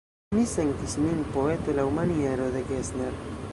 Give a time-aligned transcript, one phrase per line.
[0.37, 3.25] Mi sentis min poeto laŭ la maniero de Gessner.